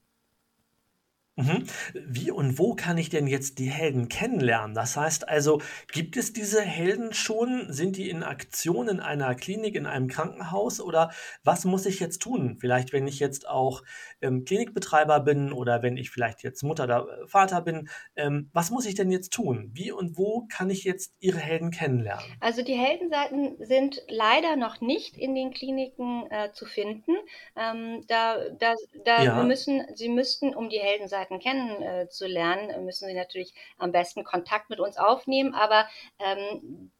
Mhm. 1.39 1.63
Wie 1.93 2.31
und 2.31 2.59
wo 2.59 2.75
kann 2.75 2.97
ich 2.97 3.09
denn 3.09 3.27
jetzt 3.27 3.59
die 3.59 3.69
Helden 3.69 4.09
kennenlernen? 4.09 4.75
Das 4.75 4.97
heißt 4.97 5.27
also, 5.27 5.61
gibt 5.91 6.17
es 6.17 6.33
diese 6.33 6.61
Helden 6.61 7.13
schon? 7.13 7.71
Sind 7.71 7.97
die 7.97 8.09
in 8.09 8.23
Aktion 8.23 8.87
in 8.87 8.99
einer 8.99 9.35
Klinik, 9.35 9.75
in 9.75 9.85
einem 9.85 10.07
Krankenhaus? 10.07 10.81
Oder 10.81 11.11
was 11.43 11.65
muss 11.65 11.85
ich 11.85 11.99
jetzt 11.99 12.21
tun? 12.21 12.57
Vielleicht, 12.59 12.93
wenn 12.93 13.07
ich 13.07 13.19
jetzt 13.19 13.47
auch 13.47 13.83
ähm, 14.21 14.43
Klinikbetreiber 14.45 15.19
bin 15.21 15.53
oder 15.53 15.81
wenn 15.81 15.97
ich 15.97 16.09
vielleicht 16.09 16.43
jetzt 16.43 16.63
Mutter 16.63 16.83
oder 16.83 17.07
äh, 17.23 17.27
Vater 17.27 17.61
bin. 17.61 17.89
Ähm, 18.15 18.49
was 18.53 18.71
muss 18.71 18.85
ich 18.85 18.95
denn 18.95 19.11
jetzt 19.11 19.31
tun? 19.31 19.69
Wie 19.73 19.91
und 19.91 20.17
wo 20.17 20.47
kann 20.51 20.69
ich 20.69 20.83
jetzt 20.83 21.13
Ihre 21.19 21.39
Helden 21.39 21.71
kennenlernen? 21.71 22.25
Also 22.39 22.63
die 22.63 22.73
Heldenseiten 22.73 23.55
sind 23.59 24.01
leider 24.07 24.55
noch 24.55 24.81
nicht 24.81 25.17
in 25.17 25.35
den 25.35 25.51
Kliniken 25.51 26.29
äh, 26.29 26.51
zu 26.51 26.65
finden. 26.65 27.15
Ähm, 27.55 28.03
da, 28.07 28.37
da, 28.59 28.75
da 29.05 29.23
ja. 29.23 29.37
wir 29.37 29.43
müssen, 29.43 29.83
Sie 29.95 30.09
müssten, 30.09 30.53
um 30.55 30.69
die 30.69 30.79
Heldenseiten 30.79 31.28
Möglichkeiten 31.29 31.39
kennenzulernen, 31.39 32.85
müssen 32.85 33.07
Sie 33.07 33.13
natürlich 33.13 33.53
am 33.77 33.91
besten 33.91 34.23
Kontakt 34.23 34.69
mit 34.69 34.79
uns 34.79 34.97
aufnehmen. 34.97 35.53
Aber 35.53 35.87
ähm, 36.19 36.91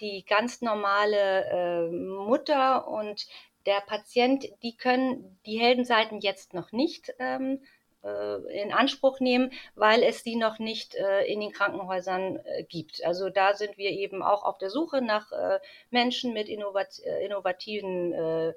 die 0.00 0.24
ganz 0.26 0.62
normale 0.62 1.44
äh, 1.44 1.90
Mutter 1.90 2.88
und 2.88 3.26
der 3.66 3.80
Patient, 3.80 4.46
die 4.62 4.76
können 4.76 5.38
die 5.46 5.60
Heldenseiten 5.60 6.20
jetzt 6.20 6.54
noch 6.54 6.72
nicht 6.72 7.12
ähm, 7.18 7.62
äh, 8.02 8.62
in 8.62 8.72
Anspruch 8.72 9.20
nehmen, 9.20 9.52
weil 9.74 10.02
es 10.02 10.22
die 10.22 10.36
noch 10.36 10.58
nicht 10.58 10.94
äh, 10.94 11.24
in 11.24 11.40
den 11.40 11.52
Krankenhäusern 11.52 12.36
äh, 12.36 12.64
gibt. 12.64 13.04
Also 13.04 13.28
da 13.28 13.52
sind 13.52 13.76
wir 13.76 13.90
eben 13.90 14.22
auch 14.22 14.44
auf 14.44 14.56
der 14.56 14.70
Suche 14.70 15.02
nach 15.02 15.30
äh, 15.32 15.60
Menschen 15.90 16.32
mit 16.32 16.48
innovat 16.48 16.98
innovativen 16.98 18.12
äh, 18.14 18.54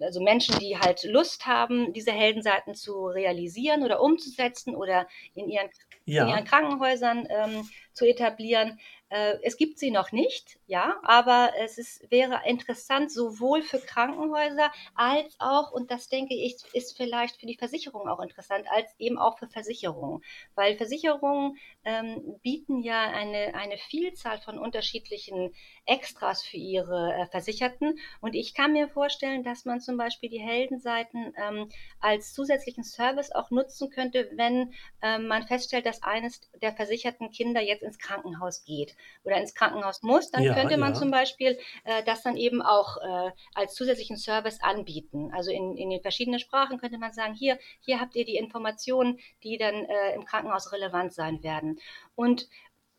also 0.00 0.22
Menschen, 0.22 0.58
die 0.58 0.78
halt 0.78 1.04
Lust 1.04 1.46
haben, 1.46 1.92
diese 1.92 2.12
Heldenseiten 2.12 2.74
zu 2.74 3.06
realisieren 3.06 3.82
oder 3.82 4.00
umzusetzen 4.00 4.74
oder 4.74 5.06
in 5.34 5.48
ihren, 5.48 5.68
ja. 6.04 6.24
in 6.24 6.28
ihren 6.30 6.44
Krankenhäusern 6.44 7.26
ähm, 7.30 7.68
zu 7.92 8.06
etablieren. 8.06 8.78
Äh, 9.08 9.38
es 9.42 9.56
gibt 9.56 9.78
sie 9.78 9.92
noch 9.92 10.10
nicht, 10.10 10.58
ja, 10.66 10.98
aber 11.04 11.52
es 11.60 11.78
ist, 11.78 12.10
wäre 12.10 12.40
interessant 12.44 13.12
sowohl 13.12 13.62
für 13.62 13.78
Krankenhäuser 13.78 14.72
als 14.96 15.36
auch, 15.38 15.70
und 15.70 15.92
das 15.92 16.08
denke 16.08 16.34
ich, 16.34 16.56
ist 16.72 16.96
vielleicht 16.96 17.38
für 17.38 17.46
die 17.46 17.56
Versicherung 17.56 18.08
auch 18.08 18.18
interessant, 18.18 18.66
als 18.68 18.92
eben 18.98 19.16
auch 19.16 19.38
für 19.38 19.46
Versicherungen. 19.46 20.24
Weil 20.56 20.76
Versicherungen 20.76 21.56
ähm, 21.84 22.36
bieten 22.42 22.82
ja 22.82 23.00
eine, 23.00 23.54
eine 23.54 23.78
Vielzahl 23.78 24.40
von 24.40 24.58
unterschiedlichen 24.58 25.54
Extras 25.84 26.42
für 26.42 26.56
ihre 26.56 27.14
äh, 27.14 27.26
Versicherten. 27.26 28.00
Und 28.20 28.34
ich 28.34 28.54
kann 28.54 28.72
mir 28.72 28.88
vorstellen, 28.88 29.44
dass 29.44 29.64
man 29.64 29.80
zum 29.80 29.96
Beispiel 29.96 30.30
die 30.30 30.40
Heldenseiten 30.40 31.32
ähm, 31.36 31.70
als 32.00 32.34
zusätzlichen 32.34 32.82
Service 32.82 33.30
auch 33.30 33.52
nutzen 33.52 33.88
könnte, 33.88 34.28
wenn 34.34 34.74
ähm, 35.00 35.28
man 35.28 35.46
feststellt, 35.46 35.86
dass 35.86 36.02
eines 36.02 36.40
der 36.60 36.72
versicherten 36.72 37.30
Kinder 37.30 37.60
jetzt 37.60 37.84
ins 37.84 37.98
Krankenhaus 37.98 38.64
geht 38.64 38.95
oder 39.24 39.36
ins 39.36 39.54
Krankenhaus 39.54 40.02
muss, 40.02 40.30
dann 40.30 40.42
ja, 40.42 40.54
könnte 40.54 40.76
man 40.76 40.94
ja. 40.94 40.98
zum 40.98 41.10
Beispiel 41.10 41.58
äh, 41.84 42.02
das 42.04 42.22
dann 42.22 42.36
eben 42.36 42.62
auch 42.62 42.96
äh, 42.98 43.30
als 43.54 43.74
zusätzlichen 43.74 44.16
Service 44.16 44.62
anbieten. 44.62 45.30
Also 45.34 45.50
in, 45.50 45.76
in 45.76 45.90
den 45.90 46.02
verschiedenen 46.02 46.40
Sprachen 46.40 46.78
könnte 46.78 46.98
man 46.98 47.12
sagen, 47.12 47.34
hier, 47.34 47.58
hier 47.80 48.00
habt 48.00 48.16
ihr 48.16 48.24
die 48.24 48.36
Informationen, 48.36 49.18
die 49.42 49.58
dann 49.58 49.74
äh, 49.74 50.14
im 50.14 50.24
Krankenhaus 50.24 50.72
relevant 50.72 51.12
sein 51.12 51.42
werden. 51.42 51.78
Und 52.14 52.48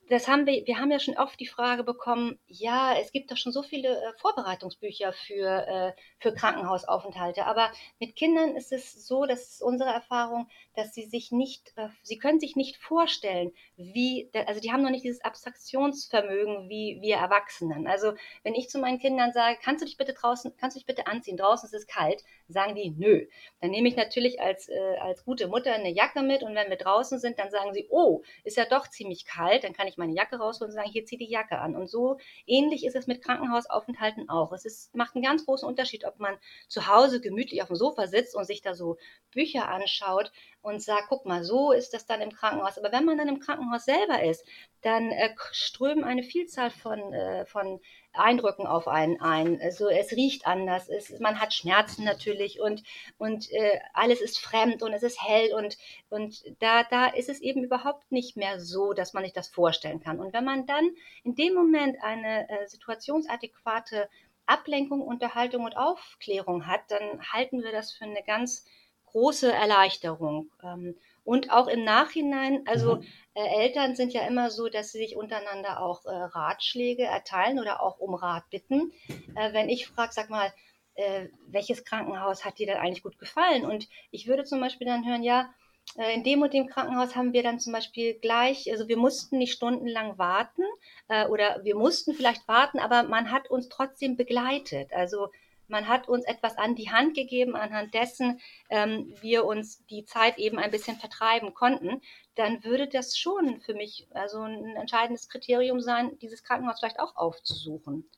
das 0.10 0.28
haben 0.28 0.46
wir, 0.46 0.66
wir 0.66 0.80
haben 0.80 0.92
ja 0.92 1.00
schon 1.00 1.18
oft 1.18 1.40
die 1.40 1.48
Frage 1.48 1.84
bekommen, 1.84 2.40
ja, 2.48 2.96
es 2.98 3.12
gibt 3.12 3.32
doch 3.32 3.38
schon 3.38 3.52
so 3.52 3.64
viele 3.64 3.90
äh, 3.90 4.14
Vorbereitungsbücher 4.18 5.14
für, 5.14 5.68
äh, 5.68 5.92
für 6.20 6.34
Krankenhausaufenthalte. 6.34 7.46
Aber 7.46 7.72
mit 8.00 8.16
Kindern 8.16 8.56
ist 8.56 8.72
es 8.72 9.08
so, 9.08 9.26
das 9.26 9.54
ist 9.54 9.62
unsere 9.62 9.90
Erfahrung, 9.90 10.48
dass 10.76 10.94
sie 10.94 11.06
sich 11.06 11.32
nicht, 11.32 11.74
äh, 11.76 11.90
sie 12.04 12.18
können 12.18 12.40
sich 12.40 12.56
nicht 12.56 12.78
vorstellen, 12.78 13.52
wie, 13.76 14.30
also 14.48 14.62
die 14.62 14.72
haben 14.72 14.84
noch 14.84 14.92
nicht 14.92 15.04
dieses 15.04 15.24
Abstraktionsvermögen 15.24 16.70
wie 16.70 17.00
wir 17.02 17.18
Erwachsenen. 17.18 17.88
Also 17.88 18.14
wenn 18.44 18.56
ich 18.56 18.70
zu 18.70 18.80
meinen 18.80 19.00
Kindern 19.00 19.34
sage, 19.34 19.58
kannst 19.62 19.82
du 19.82 19.86
dich 19.86 19.98
bitte 19.98 20.14
draußen, 20.14 20.54
kannst 20.58 20.76
du 20.76 20.80
dich 20.80 20.88
bitte 20.88 21.08
anziehen, 21.08 21.38
draußen 21.38 21.68
ist 21.68 21.74
es 21.74 21.88
kalt, 21.88 22.24
sagen 22.48 22.76
die, 22.76 22.92
nö. 22.92 23.26
Dann 23.62 23.72
nehme 23.72 23.88
ich 23.88 23.96
natürlich 23.96 24.40
als, 24.40 24.70
äh, 24.70 24.98
als 25.00 25.26
gute 25.26 25.48
Mutter 25.48 25.74
eine 25.74 25.92
Jacke 25.92 26.22
mit 26.22 26.44
und 26.44 26.56
wenn 26.56 26.70
wir 26.70 26.78
draußen 26.78 27.20
sind, 27.20 27.40
dann 27.40 27.50
sagen 27.50 27.74
sie, 27.74 27.88
oh, 27.90 28.24
ist 28.44 28.58
ja 28.58 28.66
doch 28.66 28.88
ziemlich 28.88 29.26
kalt, 29.26 29.64
dann 29.64 29.74
kann 29.74 29.88
ich 29.88 29.98
meine 29.98 30.14
Jacke 30.14 30.38
rausholen 30.38 30.72
und 30.72 30.76
sagen, 30.76 30.90
hier 30.90 31.06
zieh 31.06 31.18
die 31.18 31.30
Jacke 31.30 31.60
an. 31.60 31.76
Und 31.76 31.90
so 31.90 32.18
ähnlich 32.46 32.86
ist 32.86 32.96
es 32.96 33.08
mit 33.08 33.24
Krankenhausaufenthalten 33.24 34.30
auch. 34.30 34.52
Es 34.54 34.66
ist, 34.66 34.96
macht 34.96 35.16
einen 35.16 35.24
ganz 35.24 35.46
großen 35.46 35.68
Unterschied, 35.68 36.06
ob 36.06 36.20
man 36.20 36.38
zu 36.68 36.88
Hause 36.88 37.22
gemütlich 37.22 37.62
auf 37.62 37.68
dem 37.68 37.76
Sofa 37.76 38.08
sitzt 38.08 38.36
und 38.36 38.46
sich 38.46 38.62
da 38.62 38.74
so 38.74 38.98
Bücher 39.32 39.68
anschaut 39.70 40.32
und 40.62 40.82
sagt, 40.82 41.06
guck 41.10 41.26
mal, 41.26 41.44
so 41.44 41.72
ist 41.72 41.94
das 41.94 42.06
dann 42.06 42.22
im 42.22 42.32
Krankenhaus. 42.32 42.78
Aber 42.78 42.92
wenn 42.92 43.06
man 43.06 43.18
dann 43.18 43.28
im 43.28 43.40
Krankenhaus 43.40 43.86
selber 43.86 44.24
ist, 44.24 44.46
dann 44.82 45.12
äh, 45.12 45.34
strömen 45.52 46.04
eine 46.04 46.24
Vielzahl 46.24 46.72
von, 46.72 47.14
äh, 47.14 47.46
von 47.46 47.80
Eindrücken 48.18 48.68
auf 48.68 48.88
einen 48.88 49.22
ein. 49.22 49.60
Also 49.62 49.88
es 49.88 50.12
riecht 50.12 50.48
anders, 50.48 50.90
es, 50.90 51.20
man 51.20 51.40
hat 51.40 51.54
Schmerzen 51.54 52.04
natürlich 52.04 52.60
und, 52.60 52.84
und 53.18 53.52
äh, 53.52 53.80
alles 53.94 54.22
ist 54.22 54.40
fremd 54.40 54.84
und 54.84 54.94
es 54.94 55.04
ist 55.04 55.22
hell 55.22 55.54
und, 55.54 55.78
und 56.10 56.44
da, 56.60 56.84
da 56.84 57.08
ist 57.08 57.30
es 57.30 57.42
eben 57.42 57.64
überhaupt 57.64 58.12
nicht 58.12 58.38
mehr 58.38 58.60
so, 58.60 58.94
dass 58.94 59.14
man 59.14 59.24
sich 59.24 59.34
das 59.34 59.48
vorstellen 59.48 60.00
kann. 60.00 60.20
Und 60.20 60.34
wenn 60.34 60.46
man 60.46 60.66
dann 60.66 60.90
in 61.24 61.36
dem 61.36 61.54
Moment 61.54 61.98
eine 62.02 62.50
äh, 62.50 62.68
situationsadäquate 62.68 64.10
Ablenkung, 64.46 65.02
Unterhaltung 65.02 65.66
und 65.66 65.78
Aufklärung 65.78 66.68
hat, 66.68 66.82
dann 66.90 67.22
halten 67.32 67.62
wir 67.62 67.72
das 67.72 67.92
für 67.92 68.06
eine 68.06 68.24
ganz 68.24 68.66
große 69.08 69.52
Erleichterung. 69.52 70.52
Ähm, 70.64 70.96
und 71.24 71.52
auch 71.52 71.68
im 71.68 71.84
Nachhinein, 71.84 72.64
also 72.68 72.96
mhm. 72.96 73.06
Äh, 73.38 73.62
Eltern 73.62 73.96
sind 73.96 74.14
ja 74.14 74.26
immer 74.26 74.50
so, 74.50 74.68
dass 74.68 74.92
sie 74.92 74.98
sich 74.98 75.16
untereinander 75.16 75.80
auch 75.82 76.06
äh, 76.06 76.10
Ratschläge 76.10 77.04
erteilen 77.04 77.60
oder 77.60 77.84
auch 77.84 78.00
um 78.00 78.16
Rat 78.16 78.50
bitten. 78.50 78.92
Äh, 79.36 79.54
wenn 79.54 79.70
ich 79.70 79.88
frage, 79.88 80.12
sag 80.12 80.32
mal, 80.32 80.52
äh, 80.96 81.28
welches 81.48 81.86
Krankenhaus 81.86 82.44
hat 82.44 82.58
dir 82.58 82.66
denn 82.66 82.78
eigentlich 82.78 83.04
gut 83.04 83.20
gefallen? 83.20 83.64
Und 83.64 83.88
ich 84.10 84.28
würde 84.28 84.44
zum 84.44 84.60
Beispiel 84.60 84.88
dann 84.88 85.08
hören, 85.08 85.22
ja, 85.22 85.54
äh, 85.98 86.16
in 86.16 86.24
dem 86.24 86.42
und 86.42 86.52
dem 86.52 86.66
Krankenhaus 86.66 87.16
haben 87.16 87.32
wir 87.32 87.44
dann 87.44 87.60
zum 87.60 87.74
Beispiel 87.74 88.16
gleich, 88.16 88.72
also 88.72 88.88
wir 88.88 88.98
mussten 88.98 89.38
nicht 89.38 89.54
stundenlang 89.54 90.18
warten 90.18 90.64
äh, 91.08 91.28
oder 91.28 91.64
wir 91.64 91.76
mussten 91.76 92.16
vielleicht 92.16 92.48
warten, 92.48 92.80
aber 92.80 93.04
man 93.04 93.32
hat 93.32 93.52
uns 93.52 93.70
trotzdem 93.70 94.18
begleitet. 94.18 94.92
Also 94.94 95.30
man 95.68 95.88
hat 95.88 96.08
uns 96.08 96.26
etwas 96.26 96.58
an 96.58 96.76
die 96.76 96.90
Hand 96.90 97.16
gegeben, 97.16 97.56
anhand 97.56 97.94
dessen 97.94 98.40
ähm, 98.70 99.14
wir 99.22 99.46
uns 99.46 99.86
die 99.88 100.06
Zeit 100.06 100.38
eben 100.38 100.58
ein 100.60 100.72
bisschen 100.72 100.98
vertreiben 100.98 101.54
konnten, 101.54 102.02
dann 102.36 102.64
würde 102.64 102.88
das 102.88 103.18
schon 103.18 103.60
für 103.62 103.74
mich 103.74 104.08
also 104.14 104.42
ein 104.42 104.76
entscheidendes 104.76 105.30
Kriterium 105.30 105.82
sein, 105.82 106.18
dieses 106.22 106.44
Krankenhaus 106.44 106.80
vielleicht 106.80 107.00
auch 107.00 107.16
aufzusuchen. 107.16 108.10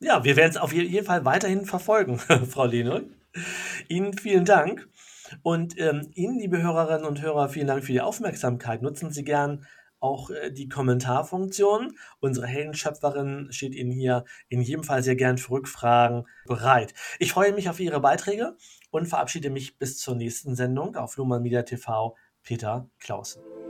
Ja, 0.00 0.24
wir 0.24 0.36
werden 0.36 0.50
es 0.50 0.56
auf 0.56 0.72
jeden 0.72 1.06
Fall 1.06 1.24
weiterhin 1.24 1.64
verfolgen, 1.64 2.18
Frau 2.50 2.66
Lehne. 2.66 3.04
Ihnen 3.88 4.16
vielen 4.18 4.44
Dank. 4.44 4.88
Und 5.42 5.78
ähm, 5.78 6.10
Ihnen, 6.14 6.38
liebe 6.38 6.60
Hörerinnen 6.60 7.06
und 7.06 7.22
Hörer, 7.22 7.48
vielen 7.48 7.68
Dank 7.68 7.84
für 7.84 7.92
die 7.92 8.00
Aufmerksamkeit. 8.00 8.82
Nutzen 8.82 9.12
Sie 9.12 9.24
gern 9.24 9.66
auch 10.02 10.30
äh, 10.30 10.50
die 10.50 10.68
Kommentarfunktion. 10.68 11.96
Unsere 12.20 12.46
Heldenschöpferin 12.46 13.48
steht 13.50 13.74
Ihnen 13.74 13.92
hier 13.92 14.24
in 14.48 14.60
jedem 14.60 14.84
Fall 14.84 15.02
sehr 15.02 15.16
gern 15.16 15.38
für 15.38 15.52
Rückfragen 15.52 16.26
bereit. 16.46 16.94
Ich 17.18 17.32
freue 17.32 17.52
mich 17.52 17.70
auf 17.70 17.80
Ihre 17.80 18.00
Beiträge 18.00 18.56
und 18.90 19.06
verabschiede 19.06 19.50
mich 19.50 19.78
bis 19.78 19.98
zur 19.98 20.16
nächsten 20.16 20.56
Sendung 20.56 20.96
auf 20.96 21.16
Luhmann 21.16 21.42
Media 21.42 21.62
TV. 21.62 22.16
Peter 22.42 22.88
Clausen. 22.98 23.61